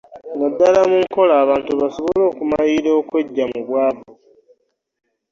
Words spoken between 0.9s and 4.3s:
nkola abantu basobole okumalirira okweggya mu bwavu